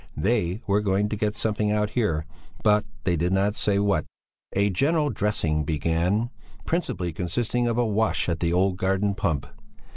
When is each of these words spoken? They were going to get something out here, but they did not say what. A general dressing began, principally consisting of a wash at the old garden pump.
They 0.17 0.61
were 0.65 0.81
going 0.81 1.09
to 1.09 1.15
get 1.15 1.35
something 1.35 1.69
out 1.71 1.91
here, 1.91 2.25
but 2.63 2.85
they 3.03 3.15
did 3.15 3.31
not 3.33 3.53
say 3.53 3.77
what. 3.77 4.05
A 4.53 4.71
general 4.71 5.11
dressing 5.11 5.63
began, 5.63 6.31
principally 6.65 7.13
consisting 7.13 7.67
of 7.67 7.77
a 7.77 7.85
wash 7.85 8.27
at 8.27 8.39
the 8.39 8.51
old 8.51 8.77
garden 8.77 9.13
pump. 9.13 9.45